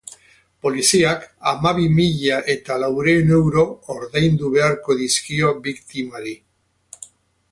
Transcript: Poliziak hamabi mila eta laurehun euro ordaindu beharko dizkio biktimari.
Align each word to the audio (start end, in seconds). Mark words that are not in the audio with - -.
Poliziak 0.65 1.25
hamabi 1.49 1.83
mila 1.97 2.39
eta 2.53 2.77
laurehun 2.85 3.29
euro 3.41 3.67
ordaindu 3.97 4.51
beharko 4.57 4.99
dizkio 5.05 5.55
biktimari. 5.67 6.37